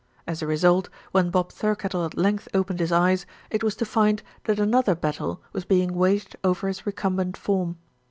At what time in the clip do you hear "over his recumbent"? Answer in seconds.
6.43-7.37